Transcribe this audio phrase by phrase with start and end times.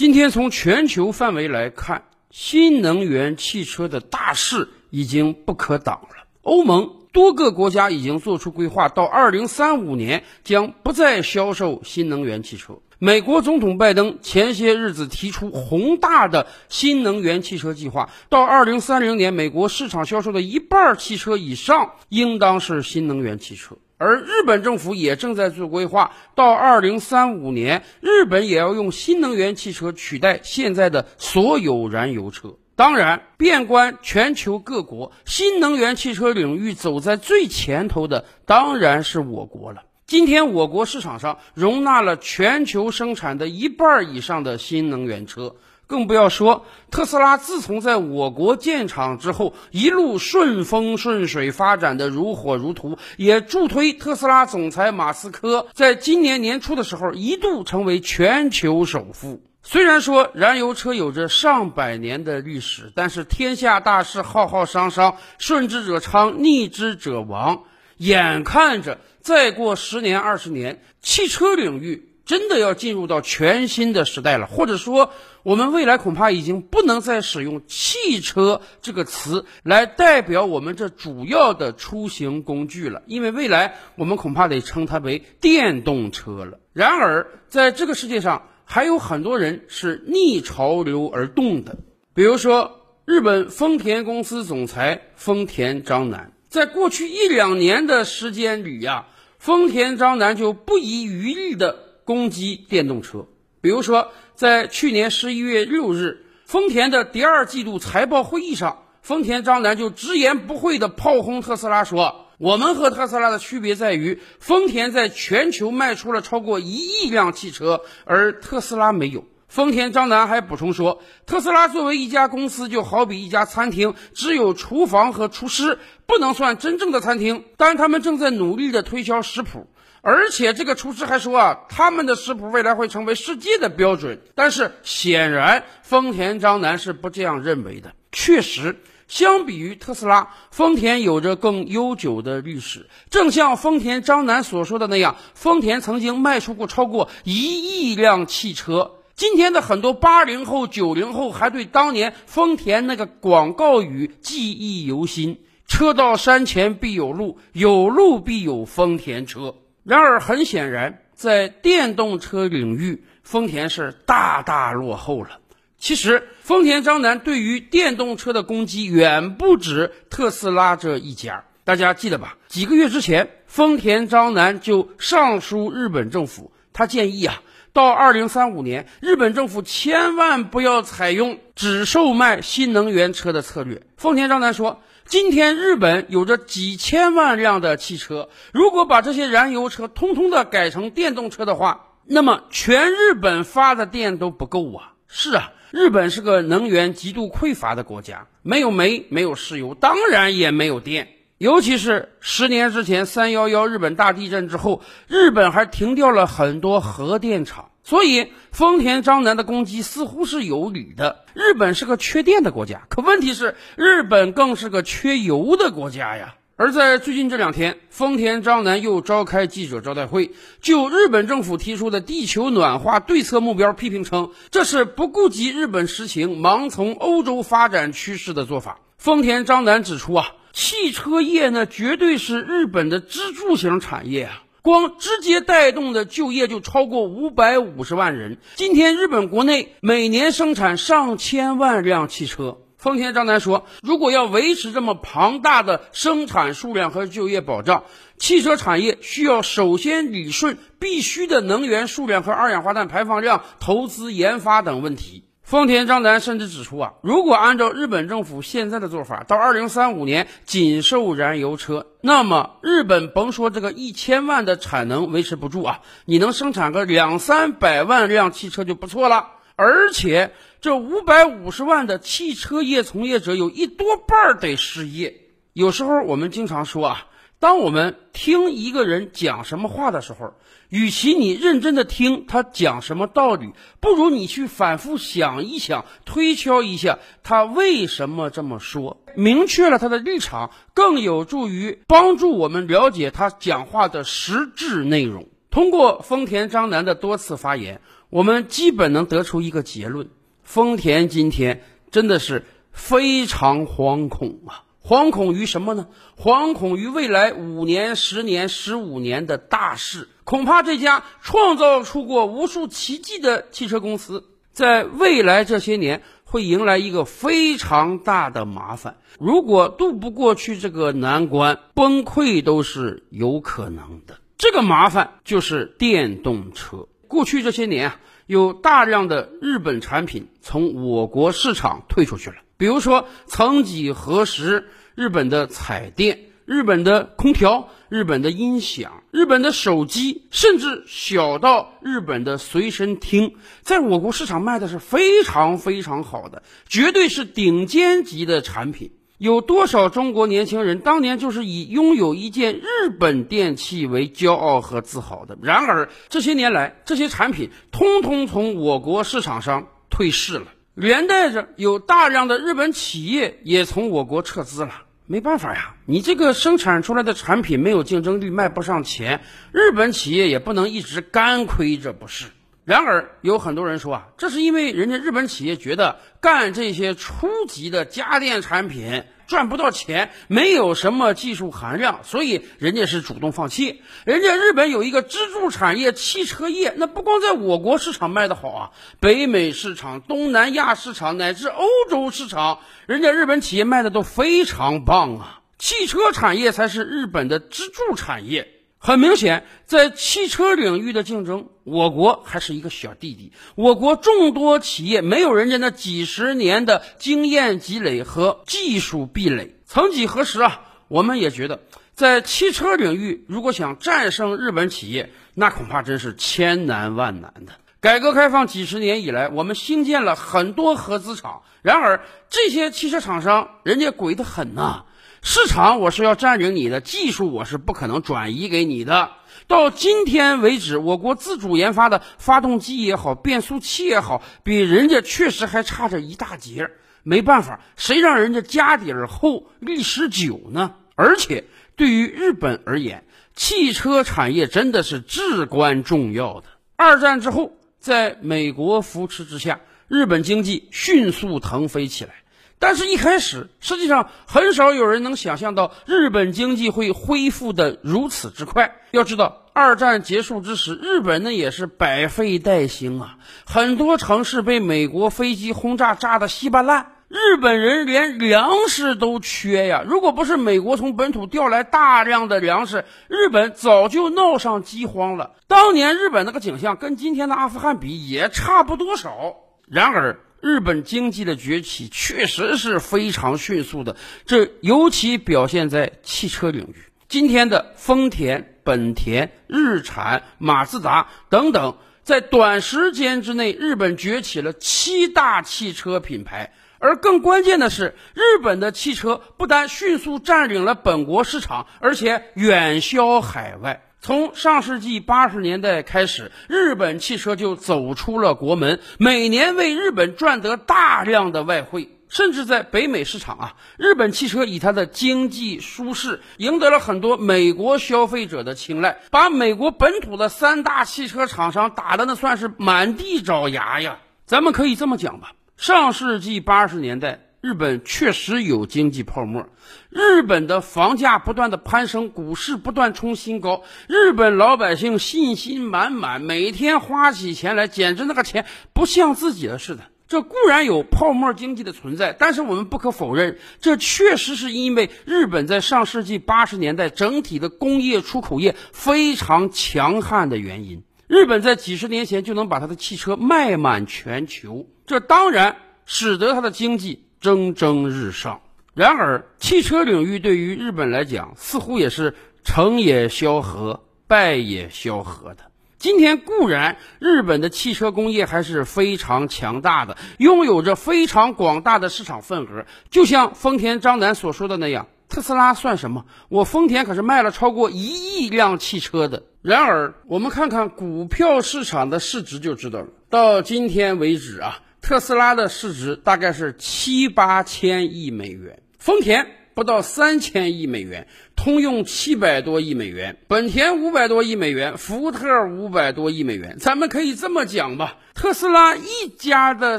[0.00, 6.24] 今天从全球范围来看，新能源汽车的大势已经不可挡了。
[6.40, 12.78] 欧盟多个国家已经做出规划，到二零三五年将不再销售新能源汽车。
[12.98, 23.76] 美国总统拜登前些日子提出宏大的新能源汽车计划，到二零三零年，美国市场销售的一半汽车以上应当是新能源汽车。
[24.02, 32.56] 而日本政府也正在做规划，到二零三五年，日本也要用新能源汽车取代现在的所有燃油车。
[32.76, 39.82] 当然，遍观全球各国，新能源汽车领域走在最前头的当然是我国了。
[40.06, 45.56] 今天，我国市场上容纳了全球生产的一半以上的新能源车，
[45.90, 47.36] 更不要说特斯拉。
[47.36, 59.42] 自从在我国建厂之后，一路顺风顺水发展的如火如荼，也助推特斯拉总裁马斯克在今年年初的时候一度成为全球首富。
[59.62, 67.64] 虽然说燃油车有着上百年的历史，但是天下大势浩浩汤汤，顺之者昌，逆之者亡。
[67.96, 75.10] 眼看着再过十年二十年，汽车领域真的要进入到全新的时代了，或者说，
[75.42, 86.60] 我们未来恐怕已经不能再使用“汽车”这个词来代表我们这主要的出行工具了，因为未来我们恐怕得称它为电动车了。
[86.72, 91.78] 然而，在这个世界上，还有很多人是逆潮流而动的，
[92.14, 96.30] 比如说日本丰田公司总裁丰田章男。
[96.48, 99.08] 在过去一两年的时间里呀，
[99.40, 103.28] 丰田章男就不遗余力地攻击电动车。
[103.60, 127.44] 比如说，在去年十一月六日，丰田的第二季度财报会议上，丰田章男就直言不讳地炮轰特斯拉，说：“我们和特斯拉的区别在于，丰田在全球卖出了超过一亿辆汽车，而特斯拉没有。”丰田章男还补充说，特斯拉作为一家公司，就好比一家餐厅，只有厨房和厨师，不能算真正的餐厅。
[127.56, 129.68] 但他们正在努力的推销食谱，
[130.02, 134.18] 而且这个厨师还说啊，他们的食谱未来会成为世界的标准。
[134.34, 137.92] 但是显然，丰田章男是不这样认为的。
[138.10, 142.88] 确实，相比于特斯拉，丰田有着更悠久的历史。
[143.10, 148.92] 正像丰田章男所说的那样，丰田曾经卖出过超过一亿辆汽车。
[149.14, 165.38] 今天的很多八零后、九零后还对当年丰田那个广告语记忆犹新：“车到山前必有路，有路必有丰田车。”然而，很显然，在电动车领域，丰田是大大落后了。
[165.78, 171.44] 其实，丰田章男对于电动车的攻击远不止特斯拉这一家。
[171.64, 172.36] 大家记得吧？
[172.48, 177.42] 几个月之前，丰田章男就上书日本政府，他建议啊。
[177.72, 183.80] 到二零三五年，日本政府千万不要采用只售卖新能源车的策略。
[183.96, 194.92] 丰田章男说：“今天日本有着几千万辆的汽车，如果把这些燃油车通通的改成电动车的话，那么全日本发的电都不够啊！
[195.08, 201.08] 是啊，日本是个能源极度匮乏的国家，没有煤，没有石油，当然也没有电。”
[201.40, 211.24] 尤其是十年之前三幺幺日本大地震之后，日本还停掉了很多核电厂，所以丰田章男的攻击似乎是有理的。
[211.32, 216.34] 日本是个缺电的国家，可问题是日本更是个缺油的国家呀。
[216.56, 228.80] 而在最近这两天，丰田章男又召开记者招待会，就日本政府提出的地球暖化对策目标批评称，这是不顾及日本实情、盲从欧洲发展趋势的做法。
[228.98, 230.34] 丰田章男指出啊。
[230.52, 234.42] 汽车业呢，绝对是日本的支柱型产业啊！
[234.62, 238.38] 光直接带动的就业就超过五百五十万人。
[238.56, 242.58] 今天日本国内每年生产上千万辆汽车。
[242.76, 247.84] 丰田章男说，如果要维持这么庞大的生产数量和就业保障，
[248.18, 255.24] 汽车产业需要首先理顺必须的能源数量和二氧化碳排放量、投资研发等问题。
[255.50, 269.26] 丰田章男甚至指出啊，如果按照日本政府现在的做法，到二零三五年仅售燃油车，那么日本甭说这个一千万的产能维持不住啊，你能生产个两三百万辆汽车就不错了。
[269.56, 270.30] 而且
[270.60, 275.16] 这五百五十万的汽车业从业者有一多半得失业。
[275.52, 277.06] 有时候我们经常说啊。
[277.40, 280.34] 当我们听一个人讲什么话的时候，
[280.70, 283.50] 与其你认真的听他讲什么道理，
[283.80, 295.26] 不如你去反复想一想，推敲一下他为什么这么说，明确了他的立场，更有助于帮助我们了解他讲话的实质内容。
[295.50, 300.08] 通过丰田章男的多次发言，我们基本能得出一个结论：
[300.44, 304.62] 丰田今天真的是非常惶恐啊！
[304.80, 305.88] 惶恐于什么呢？
[306.16, 310.08] 惶恐于未来五年、十年、十五年的大事。
[310.30, 318.98] 恐怕这家创造出过无数奇迹的汽车公司，在未来这些年会迎来一个非常大的麻烦。
[319.18, 324.20] 如果渡不过去这个难关，崩溃都是有可能的。
[324.38, 326.86] 这个麻烦就是电动车。
[327.08, 336.20] 过去这些年啊，有大量的日本产品从我国市场退出去了，比如说，曾几何时，日本的彩电。
[336.50, 348.90] 日本的空调、日本的音响、日本的手机，甚至小到日本的随身听，在我国市场卖的是非常非常好的，绝对是顶尖级的产品。
[349.16, 355.38] 有多少中国年轻人当年就是以拥有一件日本电器为骄傲和自豪的？
[355.40, 364.72] 然而这些年来，这些产品通通从我国市场上退市了，连带着有大量的日本企业也从我国撤资了。
[365.10, 372.26] 没办法呀，你这个生产出来的产品没有竞争力，卖不上钱，日本企业也不能一直干亏着，不是？
[372.64, 379.02] 然而有很多人说啊，这是因为人家日本企业觉得干这些初级的家电产品。
[379.30, 383.80] 赚不到钱，没有什么技术含量，所以人家是主动放弃。
[384.04, 395.40] 人家日本有一个支柱产业汽车业，那不光在我国市场卖得好啊，北美市场、东南亚市场乃至欧洲市场，人家日本企业卖的都非常棒啊。
[395.58, 398.59] 汽车产业才是日本的支柱产业。
[398.82, 403.30] 很明显，在汽车领域的竞争，我国还是一个小弟弟。
[403.54, 409.54] 我国众多企业没有人家那几十年的经验积累和技术壁垒。
[409.66, 411.60] 曾几何时啊，我们也觉得，
[411.94, 417.52] 在汽车领域，如果想战胜日本企业，那恐怕真是千难万难的。
[417.80, 422.00] 改革开放几十年以来，我们新建了很多合资厂，然而
[422.30, 424.86] 这些汽车厂商，人家鬼得很呐。
[425.22, 429.10] 市场我是要占领你的，技术我是不可能转移给你的。
[429.46, 436.70] 到今天为止，我国自主研发的发动机也好，变速器也好，比人家确实还差着一大截。
[437.02, 440.74] 没办法，谁让人家家底儿厚、历史久呢？
[440.94, 441.44] 而且
[441.76, 446.46] 对于日本而言，汽车产业真的是至关重要的。
[446.76, 452.14] 二战之后，在美国扶持之下，日本经济迅速腾飞起来。
[452.60, 458.76] 但是，一开始实际上很少有人能想象到日本经济会恢复的如此之快。
[458.90, 463.16] 要知道，二战结束之时，日本那也是百废待兴啊，
[463.46, 469.82] 很多城市被美国飞机轰炸炸得稀巴烂，日本人连粮食都缺呀。
[469.86, 475.30] 如果不是美国从本土调来大量的粮食，日本早就闹上饥荒了。
[475.48, 479.36] 当年日本那个景象跟今天的阿富汗比也差不多少。
[479.66, 483.96] 然而，日本经济的崛起确实是非常迅速的，
[484.26, 486.76] 这尤其表现在汽车领域。
[487.08, 496.52] 今天的丰田、本田、日产、马自达等等，在短时间之内，日本崛起了七大汽车品牌。
[496.78, 503.82] 而更关键的是，日本的汽车不但迅速占领了本国市场，而且远销海外。
[504.02, 511.96] 从上世纪八十年代开始，日本汽车就走出了国门，每年为日本赚得大量的外汇。
[512.08, 523.98] 甚至在北美市场啊，日本汽车以它的经济舒适，赢得了很多美国消费者的青睐，把美国本土的三大汽车厂商打的那算是满地找牙呀。
[524.26, 527.29] 咱们可以这么讲吧，上世纪八十年代。
[527.40, 529.48] 日本确实有经济泡沫，
[529.88, 538.44] 日本的房价不断的攀升，股市不断冲新高，日本老百姓信心满满，每天花起钱来简直那个钱
[538.74, 539.84] 不像自己的似的。
[540.06, 550.82] 这固然有泡沫经济的存在，但是我们不可否认，这确实是因为日本在上世纪八十年代整体的工业出口业非常强悍的原因。
[551.06, 555.56] 日本在几十年前就能把它的汽车卖满全球，这当然
[555.86, 557.06] 使得它的经济。
[557.20, 558.40] 蒸蒸日上。
[558.72, 565.44] 然而，汽车领域对于日本来讲，似乎也是成也萧何，败也萧何的。
[565.78, 572.66] 今天固然日本的汽车工业还是非常强大的，拥有着非常广大的市场份额。
[572.90, 576.06] 就像丰田章男所说的那样，特斯拉算什么？
[576.28, 579.24] 我丰田可是卖了超过一亿辆汽车的。
[579.42, 582.86] 然而，我们看看股票市场的市值就知道了。
[583.08, 584.60] 到今天为止啊。
[584.90, 591.06] 特斯拉的市值大概是七八千亿美元，丰田不到三千亿美元，
[591.36, 596.56] 通用七百多亿美元，本田五百多亿美元，福特五百多亿美元。
[596.58, 599.78] 咱们可以这么讲吧，特斯拉一家的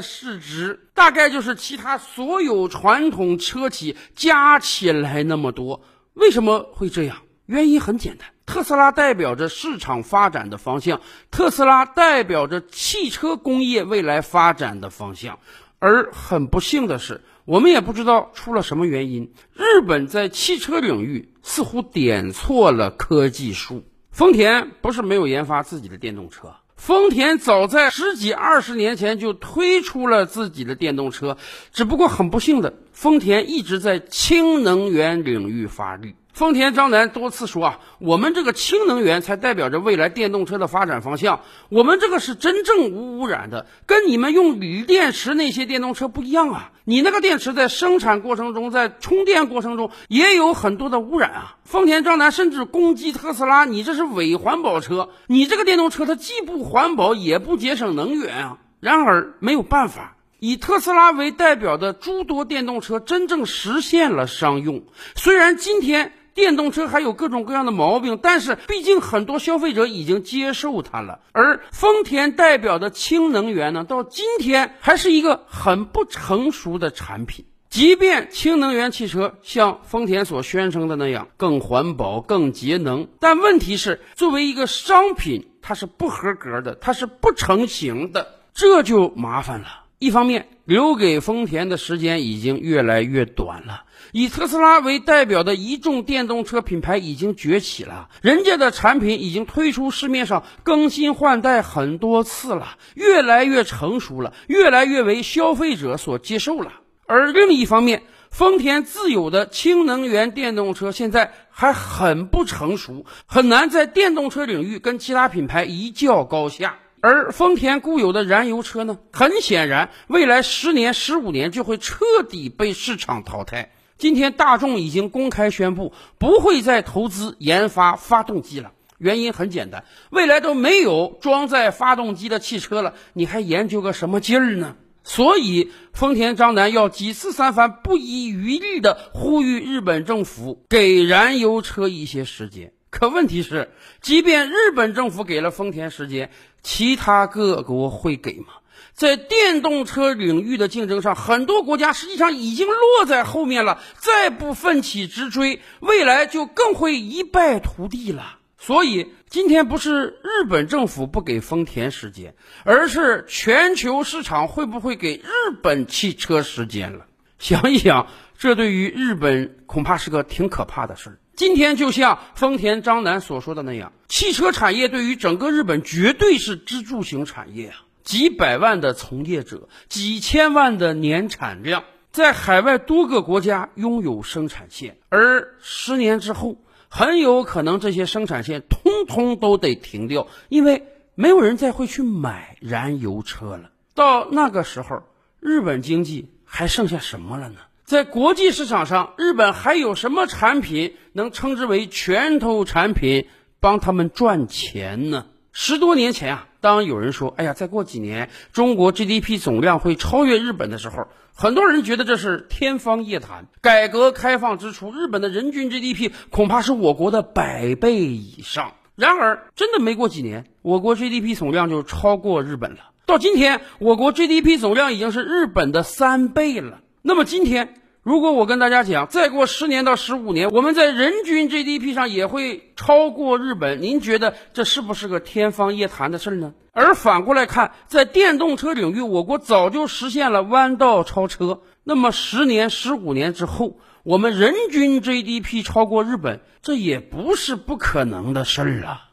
[0.00, 5.84] 市值大概就是其他所有传统车企加起来那么多。
[6.14, 7.18] 为什么会这样？
[7.44, 15.38] 原因很简单，特斯拉代表着市场发展的方向，特斯拉代表着汽车工业未来发展的方向。
[15.78, 23.84] 而很不幸的是，我们也不知道出了什么原因，日本在汽车领域似乎点错了科技树。
[24.12, 31.36] 丰田不是没有研发自己的电动车，丰田早在十几二十年前就推出了自己的电动车，
[31.72, 36.14] 只不过很不幸的，丰田一直在氢能源领域发力。
[36.32, 41.42] 丰田章男多次说啊，我们这个氢能源才代表着未来电动车的发展方向。
[41.68, 46.72] 我们这个是真正无污染的，跟你们用锂电池那些电动车不一样啊。
[46.84, 51.56] 你那个电池在生产过程中，在充电过程中也有很多的污染啊。
[51.64, 58.58] 丰田章男甚至攻击特斯拉，你这是伪环保车，你这个电动车它既不环保也不节省能源啊。
[58.80, 60.16] 然而没有办法。
[60.38, 64.82] 以特斯拉为代表的诸多电动车真正实现了商用，
[65.14, 66.14] 虽然今天。
[66.34, 71.20] 电动车还有各种各样的毛病，但是毕竟很多消费者已经接受它了。
[71.32, 77.44] 而丰田代表的氢能源呢，到今天还是一个很不成熟的产品。
[77.68, 89.81] 即便氢能源汽车像丰田所宣称的那样更环保、更节能，但问题是，作为一个商品，它是不合格的，它是不成型的，这就麻烦了。
[90.02, 93.84] 一方面，留给丰田的时间已经越来越短了。
[94.10, 106.72] 以特斯拉为代表的一众电动车品牌已经崛起了，人家的产品已经推出市面上更新换代很多次了，越来越成熟了，越来越为消费者所接受了。
[107.06, 116.78] 而另一方面，丰田自有的氢能源电动车现在还很不成熟，很难在电动车领域跟其他品牌一较高下。
[117.02, 123.72] 而丰田固有的燃油车呢，很显然，未来十年、十五年就会彻底被市场淘汰。
[123.98, 134.76] 今天大众已经公开宣布不会再投资研发发动机了，原因很简单，未来都没有装载发动机的汽车了，你还研究个什么劲儿呢？
[135.02, 142.72] 所以丰田章男要几次三番不遗余力地呼吁日本政府给燃油车一些时间。
[142.92, 143.70] 可问题是，
[144.02, 146.30] 即便日本政府给了丰田时间，
[146.62, 148.48] 其他各国会给吗？
[148.92, 153.80] 在电动车领域的竞争上，很多国家实际上已经落在后面了。
[153.96, 158.38] 再不奋起直追，未来就更会一败涂地了。
[158.58, 162.34] 所以，今天不是日本政府不给丰田时间，
[162.64, 167.06] 而是全球市场会不会给日本汽车时间了？
[167.38, 168.06] 想一想，
[168.42, 171.18] 这对于日本恐怕是个挺可怕的事儿。
[171.36, 177.76] 今天就像丰田章男所说的那样，汽车产业对于整个日本绝对是支柱型产业啊。
[178.02, 186.56] 几百万的从业者，几千万的年产量，在海外多个国家拥有生产线，而十年之后，
[186.88, 190.82] 很有可能这些生产线通通都得停掉，因为
[191.14, 193.70] 没有人再会去买燃油车了。
[193.94, 195.04] 到那个时候，
[195.38, 197.60] 日本经济还剩下什么了呢？
[197.92, 203.26] 在国际市场上，日本还有什么产品能称之为拳头产品，
[203.60, 205.26] 帮他们赚钱呢？
[205.52, 206.48] 十多年前啊。
[206.62, 213.46] 当有人说：“哎呀，再过几年中国 GDP 总量会超越日本的时候，很多人觉得这是天方夜谭。
[213.60, 218.74] 改革开放之初，日本的人均 GDP 恐怕是我国的百倍以上。
[218.94, 222.92] 然而，真的没过几年，我国 GDP 总量就超过日本了。
[223.04, 226.80] 到今天，我国 GDP 总量已经是日本的三倍了。
[227.02, 236.52] 那么今天。”如果我跟大家讲，再过十年到十五年，我们在人均 GDP 上也会超过日本，您觉得这是不是个天方夜谭的事儿呢？
[236.72, 241.60] 而反过来看，在电动车领域，我国早就实现了弯道超车。
[241.84, 249.11] 那么十年、十五年之后，我们人均 GDP 超过日本，这也不是不可能的事儿啊。